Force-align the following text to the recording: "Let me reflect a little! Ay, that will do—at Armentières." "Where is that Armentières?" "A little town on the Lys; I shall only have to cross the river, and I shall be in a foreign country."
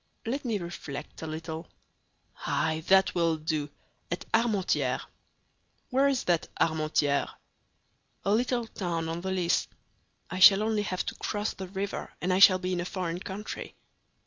"Let 0.25 0.43
me 0.45 0.57
reflect 0.57 1.21
a 1.21 1.27
little! 1.27 1.67
Ay, 2.47 2.83
that 2.87 3.13
will 3.13 3.37
do—at 3.37 4.25
Armentières." 4.33 5.01
"Where 5.91 6.07
is 6.07 6.23
that 6.23 6.47
Armentières?" 6.59 7.29
"A 8.25 8.33
little 8.33 8.65
town 8.65 9.07
on 9.07 9.21
the 9.21 9.29
Lys; 9.29 9.67
I 10.27 10.39
shall 10.39 10.63
only 10.63 10.81
have 10.81 11.05
to 11.05 11.13
cross 11.13 11.53
the 11.53 11.67
river, 11.67 12.11
and 12.19 12.33
I 12.33 12.39
shall 12.39 12.57
be 12.57 12.73
in 12.73 12.81
a 12.81 12.83
foreign 12.85 13.19
country." 13.19 13.75